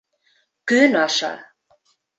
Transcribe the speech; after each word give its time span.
Көн 0.73 0.99
аша. 1.05 1.33